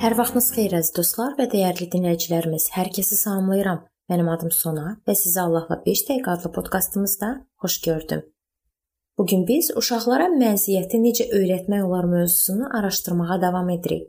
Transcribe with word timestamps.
Hər 0.00 0.14
vaxtınız 0.16 0.46
xeyir 0.54 0.72
əziz 0.78 0.94
dostlar 0.96 1.34
və 1.36 1.44
dəyərli 1.52 1.84
dinləyicilərimiz. 1.92 2.70
Hər 2.72 2.88
kəsi 2.96 3.18
salamlayıram. 3.20 3.82
Mənim 4.08 4.30
adım 4.32 4.48
Sona 4.48 4.94
və 5.04 5.12
sizi 5.12 5.36
Allahla 5.42 5.76
5 5.84 6.02
dəqiqə 6.08 6.30
adlı 6.32 6.50
podkastımızda 6.54 7.28
xoş 7.60 7.74
gördüm. 7.84 8.22
Bu 9.18 9.26
gün 9.28 9.44
biz 9.50 9.68
uşaqlara 9.76 10.30
məziyyəti 10.32 11.02
necə 11.02 11.26
öyrətmək 11.36 11.84
olar 11.84 12.08
mövzusunu 12.14 12.70
araşdırmağa 12.78 13.36
davam 13.42 13.68
edirik 13.76 14.08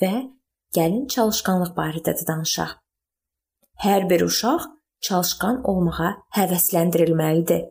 və 0.00 0.14
gəlin 0.78 1.04
çalışqanlıq 1.12 1.76
barədə 1.76 2.16
də 2.16 2.24
danışaq. 2.32 2.72
Hər 3.84 4.08
bir 4.08 4.24
uşaq 4.30 4.64
çalışqan 5.04 5.60
olmağa 5.68 6.14
həvəsləndirilməlidir. 6.38 7.66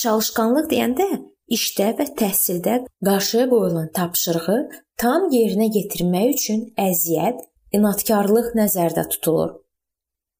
Çalışqanlıq 0.00 0.72
deyəndə 0.72 1.10
işdə 1.52 1.90
və 1.98 2.06
təhsildə 2.18 2.76
qarşıya 3.04 3.48
qoyulan 3.50 3.90
tapşırığı 3.96 4.58
tam 5.00 5.28
yerinə 5.34 5.68
yetirmək 5.74 6.32
üçün 6.36 6.64
əziyyət, 6.78 7.42
inadkarlıq 7.76 8.52
nəzərdə 8.58 9.08
tutulur. 9.12 9.56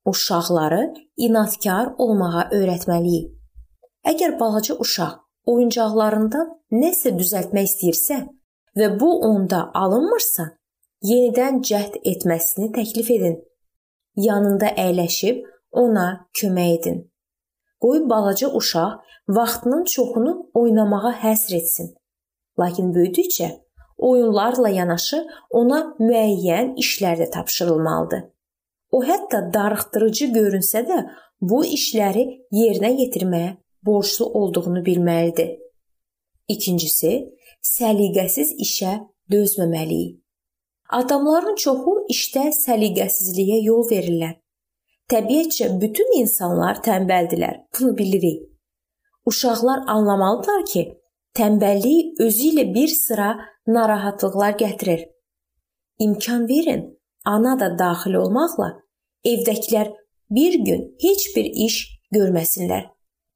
Uşaqları 0.06 0.82
inadkar 1.16 1.94
olmağa 1.98 2.48
öyrətməliyik. 2.52 3.30
Əgər 4.04 4.36
balaca 4.40 4.76
uşaq 4.84 5.20
oyuncaqlarından 5.48 6.52
nəsə 6.82 7.14
düzəltmək 7.18 7.70
istəyirsə 7.70 8.18
və 8.78 8.90
bu 9.00 9.10
onda 9.28 9.70
alınmırsa, 9.74 10.50
yenidən 11.08 11.62
cəhd 11.68 12.00
etməsini 12.04 12.70
təklif 12.76 13.10
edin. 13.16 13.38
Yanında 14.16 14.74
əyləşib 14.78 15.42
ona 15.72 16.26
kömək 16.38 16.78
edin. 16.78 17.00
Qoy 17.84 18.00
balaca 18.10 18.48
uşaq 18.58 18.92
vaxtının 19.36 19.84
çoxunu 19.94 20.32
oynamağa 20.60 21.12
həsr 21.24 21.52
etsin. 21.60 21.88
Lakin 22.60 22.86
böyüdükcə 22.94 23.48
oyunlarla 24.08 24.70
yanaşı 24.80 25.18
ona 25.60 25.80
müəyyən 26.00 26.70
işlər 26.82 27.18
də 27.20 27.26
tapşırılmalıdır. 27.34 28.22
O 28.96 28.98
hətta 29.04 29.40
darıxdırıcı 29.56 30.26
görünsə 30.38 30.80
də 30.90 30.98
bu 31.50 31.58
işləri 31.78 32.24
yerinə 32.60 32.90
yetirməyə 33.02 33.50
borclu 33.86 34.26
olduğunu 34.40 34.80
bilməlidir. 34.88 35.50
İkincisi, 36.48 37.12
səliqəsiz 37.74 38.54
işə 38.66 38.94
dözməməliyik. 39.32 40.22
Adamların 41.00 41.60
çoxu 41.64 41.94
işdə 42.16 42.46
səliqəsizliyə 42.64 43.60
yol 43.68 43.84
verirlər. 43.92 44.34
Təbiətcə 45.12 45.66
bütün 45.80 46.14
insanlar 46.16 46.78
tənbəldilər. 46.84 47.56
Bunu 47.76 47.96
bilirik. 47.98 48.44
Uşaqlar 49.28 49.84
anlamalıdırlar 49.86 50.64
ki, 50.72 50.84
tənbəllik 51.36 52.20
özü 52.24 52.46
ilə 52.52 52.64
bir 52.74 52.88
sıra 52.88 53.28
narahatlıqlar 53.66 54.56
gətirir. 54.62 55.04
İmkan 55.98 56.48
verin, 56.48 56.88
ana 57.24 57.60
da 57.60 57.68
daxil 57.78 58.16
olmaqla 58.22 58.70
evdəkilər 59.24 59.92
bir 60.30 60.54
gün 60.64 60.96
heç 61.02 61.28
bir 61.36 61.44
iş 61.66 61.76
görməsinlər. 62.12 62.88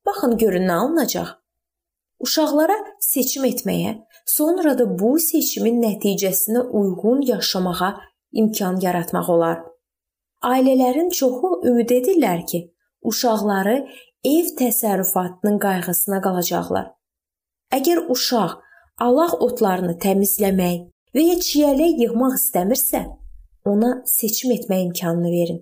Baxın 0.07 0.39
görün 0.39 0.69
nə 0.69 0.81
alınacaq. 0.83 1.37
Uşaqlara 2.25 2.77
seçim 3.01 3.45
etməyə, 3.45 3.99
sonra 4.27 4.79
da 4.79 4.89
bu 4.99 5.19
seçimin 5.21 5.83
nəticəsinə 5.85 6.65
uyğun 6.65 7.21
yaşamağa 7.29 7.97
imkan 8.33 8.81
yaratmaq 8.81 9.29
olar. 9.29 9.59
Ailələrin 10.43 11.11
çoxu 11.11 11.61
ümid 11.67 11.91
edirlər 11.91 12.45
ki, 12.47 12.61
uşaqları 13.03 13.77
ev 14.25 14.51
təsərrüfatının 14.61 15.59
qayğısına 15.65 16.21
qalacaqlar. 16.23 16.93
Əgər 17.75 18.05
uşaq 18.15 18.55
alaq 19.07 19.35
otlarını 19.43 19.97
təmizləmək 20.05 20.79
və 21.15 21.25
ya 21.25 21.39
çiyələk 21.49 22.03
yığmaq 22.05 22.37
istəmirsə, 22.39 23.03
ona 23.65 23.91
seçim 24.07 24.55
etmə 24.55 24.81
imkanını 24.87 25.33
verin. 25.33 25.61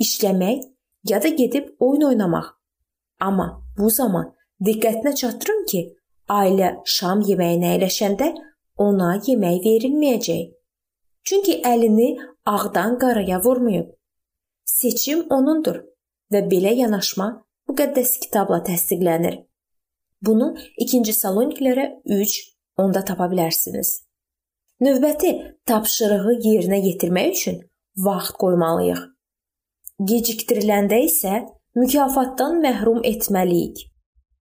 İşləmək 0.00 0.62
ya 1.10 1.22
da 1.22 1.28
gedib 1.28 1.68
oyun 1.80 2.06
oynamaq. 2.10 2.46
Amma 3.20 3.48
bu 3.78 3.90
zaman 3.90 4.30
diqqətinə 4.64 5.14
çatdırın 5.14 5.66
ki, 5.70 5.82
ailə 6.28 6.70
şam 6.86 7.26
yeməyinə 7.26 7.74
əyləşəndə 7.74 8.30
ona 8.78 9.16
yemək 9.26 9.60
verilməyəcək. 9.66 10.59
Çünki 11.24 11.60
əlini 11.62 12.18
ağdan 12.46 12.98
qaraya 12.98 13.40
vurmayıb. 13.44 13.88
Seçim 14.64 15.26
onundur 15.30 15.82
və 16.32 16.44
belə 16.50 16.72
yanaşma 16.78 17.28
müqəddəs 17.70 18.16
kitabla 18.22 18.60
təsdiqlənir. 18.66 19.40
Bunu 20.22 20.54
2-ci 20.78 21.14
Saloniklərə 21.16 21.86
3 22.04 22.38
onda 22.82 23.04
tapa 23.04 23.28
bilərsiniz. 23.32 23.92
Növbəti 24.80 25.30
tapşırığı 25.68 26.34
yerinə 26.46 26.80
yetirmək 26.86 27.32
üçün 27.36 27.60
vaxt 28.06 28.36
qoymalıyıq. 28.40 29.00
Gecikdiriləndə 30.10 31.02
isə 31.04 31.42
mükafatdan 31.76 32.60
məhrum 32.64 33.02
etməliyik. 33.04 33.89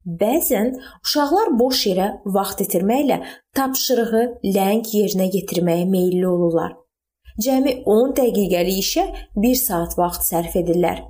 Bəzən 0.08 0.70
uşaqlar 1.04 1.50
boş 1.60 1.86
yerə 1.90 2.08
vaxt 2.36 2.62
itirməklə 2.64 3.18
tapşırığı 3.58 4.22
ləng 4.56 4.88
yerinə 4.96 5.28
yetirməyə 5.34 5.86
meylli 5.92 6.28
olurlar. 6.28 6.78
Cəmi 7.44 7.74
10 7.84 8.16
dəqiqəlik 8.16 8.80
işə 8.80 9.06
1 9.36 9.60
saat 9.60 9.98
vaxt 10.00 10.24
sərf 10.32 10.56
edirlər. 10.62 11.04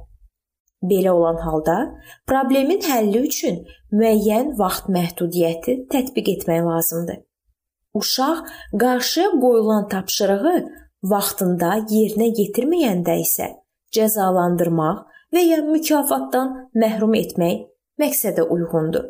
Belə 0.81 1.13
olan 1.13 1.37
halda 1.45 1.77
problemin 2.25 2.81
həlli 2.81 3.23
üçün 3.29 3.61
müəyyən 3.93 4.55
vaxt 4.57 4.89
məhdudiyyəti 4.89 5.85
tətbiq 5.93 6.33
etmək 6.35 6.65
lazımdır. 6.65 7.21
Uşaq 7.93 8.45
qarşıya 8.81 9.29
qoyulan 9.41 9.87
tapşırığı 9.93 10.57
vaxtında 11.13 11.71
yerinə 11.93 12.33
yetirməyəndə 12.41 13.21
isə 13.21 13.53
cəzalandırmaq 13.95 15.05
və 15.33 15.41
ya 15.45 15.59
mükafatdan 15.65 16.55
məhrum 16.73 17.13
etmək 17.21 17.67
məqsədə 18.01 18.43
uyğundur. 18.53 19.05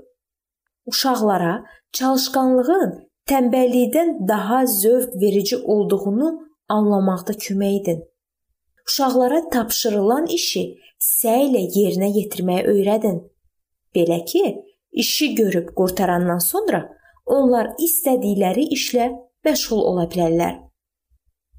Uşaqlara 0.89 1.53
çalışqanlığın 1.97 2.91
tənbəllikdən 3.29 4.27
daha 4.27 4.65
zövq 4.65 5.17
verici 5.21 5.57
olduğunu 5.57 6.29
anlamaqda 6.69 7.33
kömək 7.33 7.81
edin. 7.81 7.99
Uşaqlara 8.87 9.41
tapşırılan 9.53 10.25
işi 10.39 10.63
səylə 10.99 11.61
yerinə 11.77 12.09
yetirməyi 12.19 12.65
öyrədin. 12.73 13.19
Belə 13.95 14.23
ki, 14.25 14.43
işi 14.91 15.35
görüb 15.35 15.73
qurtarandan 15.77 16.41
sonra 16.51 16.81
onlar 17.25 17.73
istədikləri 17.85 18.65
işlə 18.77 19.11
məşğul 19.45 19.81
ola 19.91 20.05
bilərlər. 20.11 20.55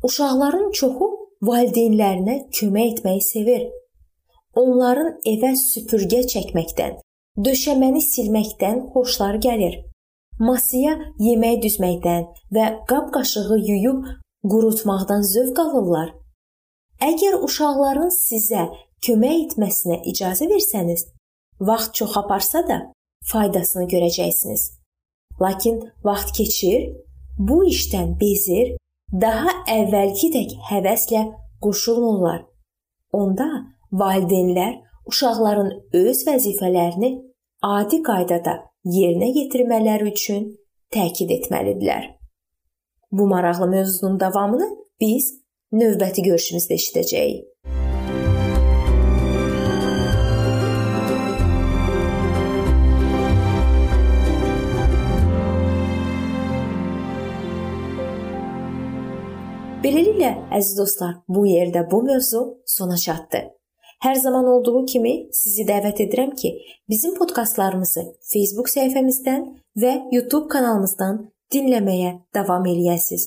Uşaqların 0.07 0.71
çoxu 0.79 1.09
valideynlərinə 1.47 2.37
kömək 2.57 2.97
etməyi 2.97 3.23
sevir. 3.25 3.63
Onların 4.61 5.13
evə 5.33 5.53
süpürgə 5.57 6.25
çəkməkdən, 6.33 6.97
döşəməni 7.39 8.03
silməkdən 8.03 8.91
xoşları 8.93 9.41
gəlir. 9.47 9.77
Masaya 10.41 10.97
yemək 11.21 11.61
düzməkdən 11.65 12.27
və 12.55 12.67
qab-qaşığı 12.89 13.59
yuyub 13.69 14.07
qurutmaqdan 14.51 15.23
zövq 15.33 15.61
alırlar. 15.65 16.15
Əgər 17.01 17.39
uşaqların 17.45 18.11
sizə 18.15 18.67
kömək 19.05 19.37
etməsinə 19.45 20.01
icazə 20.13 20.49
versəniz, 20.49 21.07
vaxt 21.61 21.95
çox 21.95 22.17
aparsa 22.17 22.65
da 22.69 22.81
faydasını 23.31 23.87
görəcəksiniz. 23.93 24.63
Lakin 25.41 25.81
vaxt 26.05 26.35
keçir, 26.37 26.91
bu 27.39 27.65
işdən 27.69 28.17
bezir, 28.21 28.77
daha 29.13 29.53
əvvəlki 29.69 30.33
tək 30.35 30.57
həvəslə 30.71 31.23
qoşulmurlar. 31.65 32.45
Onda 33.13 33.49
valideynlər 33.93 34.77
uşaqların 35.11 35.71
öz 36.05 36.23
vəzifələrini 36.29 37.11
adi 37.67 37.99
qaydada 38.07 38.55
yerinə 38.97 39.29
yetirmələri 39.35 40.13
üçün 40.13 40.49
təkid 40.95 41.35
etməlidirlər. 41.39 42.07
Bu 43.13 43.27
maraqlı 43.27 43.67
mövzunun 43.75 44.21
davamını 44.21 44.71
biz 45.03 45.33
növbəti 45.75 46.27
görüşümüzdə 46.31 46.79
eşidəcəyik. 46.79 47.47
Beləliklə, 59.81 60.35
əziz 60.55 60.77
dostlar, 60.77 61.15
bu 61.27 61.47
yerdə 61.49 61.87
bu 61.91 62.03
mövzu 62.05 62.43
sona 62.67 62.99
çatdı. 63.01 63.49
Hər 64.01 64.15
zaman 64.15 64.47
olduğu 64.49 64.87
kimi 64.89 65.13
sizi 65.37 65.67
dəvət 65.69 65.99
edirəm 66.07 66.31
ki, 66.33 66.55
bizim 66.89 67.13
podkastlarımızı 67.19 68.05
Facebook 68.33 68.71
səhifəmizdən 68.73 69.43
və 69.83 69.93
YouTube 70.15 70.49
kanalımızdan 70.49 71.19
dinləməyə 71.53 72.15
davam 72.35 72.65
eləyəsiniz. 72.71 73.27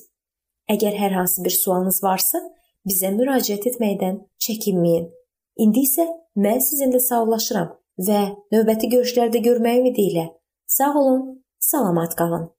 Əgər 0.73 0.97
hər 0.97 1.13
hansı 1.19 1.43
bir 1.45 1.53
sualınız 1.53 2.01
varsa, 2.03 2.41
bizə 2.89 3.13
müraciət 3.13 3.67
etməkdən 3.73 4.17
çəkinməyin. 4.41 5.11
İndi 5.61 5.85
isə 5.85 6.07
mən 6.41 6.63
sizinlə 6.65 7.03
sağollaşıram 7.05 7.69
və 8.09 8.23
növbəti 8.55 8.89
görüşlərdə 8.95 9.43
görməyi 9.45 9.83
ümidi 9.83 10.09
ilə 10.09 10.27
sağ 10.65 10.93
olun, 10.97 11.43
salamat 11.59 12.15
qalın. 12.15 12.49